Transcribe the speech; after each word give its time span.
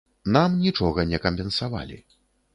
Нам 0.35 0.55
нічога 0.63 1.05
не 1.11 1.21
кампенсавалі. 1.27 2.01